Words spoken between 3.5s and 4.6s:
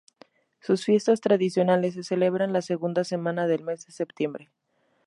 mes de Septiembre.